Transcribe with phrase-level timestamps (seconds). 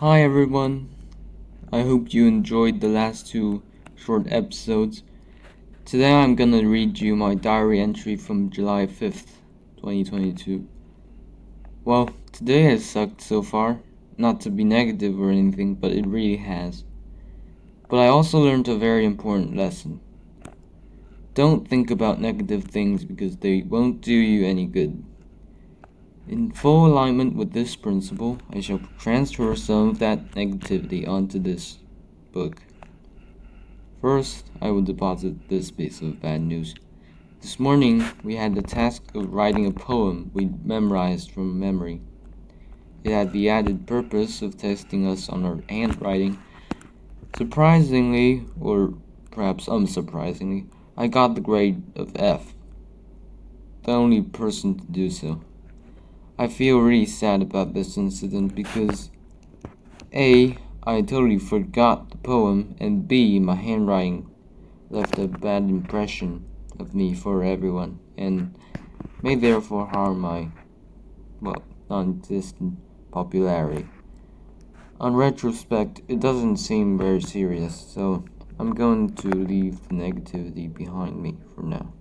[0.00, 0.90] Hi everyone.
[1.72, 3.62] I hope you enjoyed the last two
[3.94, 5.02] short episodes.
[5.86, 9.40] Today I'm gonna read you my diary entry from July 5th,
[9.76, 10.68] 2022.
[11.86, 13.80] Well, today has sucked so far.
[14.18, 16.84] Not to be negative or anything, but it really has.
[17.88, 20.00] But I also learned a very important lesson.
[21.32, 25.02] Don't think about negative things because they won't do you any good.
[26.28, 31.78] In full alignment with this principle, I shall transfer some of that negativity onto this
[32.32, 32.62] book.
[34.00, 36.74] First, I will deposit this piece of bad news.
[37.40, 42.00] This morning, we had the task of writing a poem we memorized from memory.
[43.04, 46.42] It had the added purpose of testing us on our handwriting.
[47.36, 48.94] Surprisingly, or
[49.30, 50.66] perhaps unsurprisingly,
[50.96, 52.52] I got the grade of F.
[53.84, 55.40] The only person to do so.
[56.38, 59.10] I feel really sad about this incident because
[60.12, 60.58] A.
[60.82, 63.40] I totally forgot the poem, and B.
[63.40, 64.30] My handwriting
[64.90, 66.44] left a bad impression
[66.78, 68.54] of me for everyone, and
[69.22, 70.50] may therefore harm my,
[71.40, 72.78] well, non existent
[73.10, 73.88] popularity.
[75.00, 78.24] On retrospect, it doesn't seem very serious, so
[78.58, 81.92] I'm going to leave the negativity behind me for now.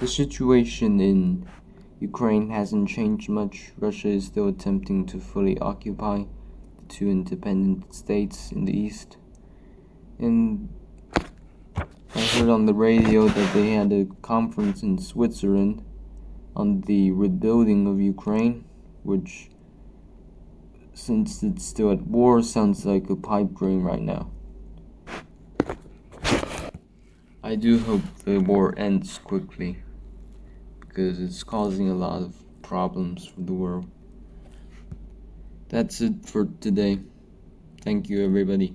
[0.00, 1.46] The situation in
[2.00, 3.72] Ukraine hasn't changed much.
[3.78, 6.24] Russia is still attempting to fully occupy
[6.78, 9.16] the two independent states in the east.
[10.18, 10.68] And
[12.14, 15.84] I heard on the radio that they had a conference in Switzerland
[16.54, 18.64] on the rebuilding of Ukraine,
[19.02, 19.50] which,
[20.92, 24.30] since it's still at war, sounds like a pipe dream right now.
[27.42, 29.78] I do hope the war ends quickly
[30.96, 33.86] because it's causing a lot of problems for the world.
[35.68, 37.00] That's it for today.
[37.82, 38.74] Thank you, everybody.